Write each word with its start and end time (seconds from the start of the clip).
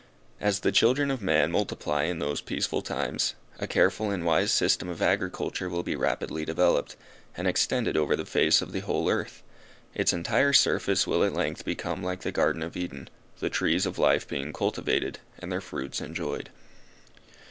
As 0.39 0.61
the 0.61 0.71
children 0.71 1.11
of 1.11 1.21
man 1.21 1.51
multiply 1.51 2.05
in 2.05 2.17
those 2.17 2.41
peaceful 2.41 2.81
times, 2.81 3.35
a 3.59 3.67
careful 3.67 4.09
and 4.09 4.25
wise 4.25 4.51
system 4.51 4.89
of 4.89 4.99
agriculture 4.99 5.69
will 5.69 5.83
be 5.83 5.95
rapidly 5.95 6.43
developed, 6.43 6.95
and 7.37 7.47
extended 7.47 7.95
over 7.95 8.15
the 8.15 8.25
face 8.25 8.63
of 8.63 8.71
the 8.71 8.79
whole 8.79 9.07
earth; 9.11 9.43
its 9.93 10.11
entire 10.11 10.53
surface 10.53 11.05
will 11.05 11.23
at 11.23 11.33
length 11.33 11.63
become 11.65 12.01
like 12.01 12.21
the 12.21 12.31
garden 12.31 12.63
of 12.63 12.75
Eden, 12.75 13.11
the 13.41 13.51
trees 13.51 13.85
of 13.85 13.99
life 13.99 14.27
being 14.27 14.51
cultivated, 14.53 15.19
and 15.37 15.51
their 15.51 15.61
fruits 15.61 16.01
enjoyed. 16.01 16.49